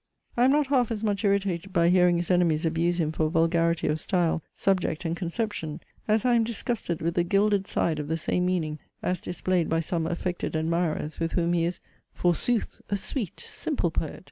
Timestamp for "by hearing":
1.73-2.17